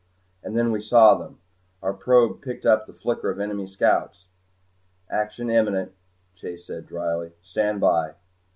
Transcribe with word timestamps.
And 0.43 0.57
then 0.57 0.71
we 0.71 0.81
saw 0.81 1.13
them. 1.13 1.37
Our 1.83 1.93
probe 1.93 2.41
picked 2.41 2.65
up 2.65 2.87
the 2.87 2.93
flicker 2.93 3.29
of 3.29 3.39
enemy 3.39 3.67
scouts. 3.67 4.25
"Action 5.11 5.47
imminent," 5.51 5.91
Chase 6.35 6.65
said 6.65 6.87
drily. 6.87 7.33
"Stand 7.43 7.81
by." 7.81 8.15